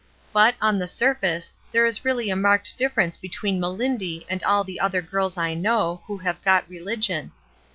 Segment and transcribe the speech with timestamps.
[0.33, 4.79] But, on the surface, there is really a marked difference between Melindy and all the
[4.79, 7.31] other girls I know, who have 'got religion.'